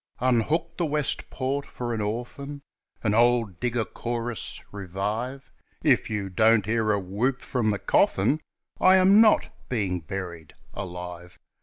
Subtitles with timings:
[0.19, 2.63] "Unhook the West Port" for an orphan,
[3.03, 5.51] An old digger chorus revive
[5.83, 8.41] If you don't hear a whoop from the coffin,
[8.79, 11.37] I am not being buried alive.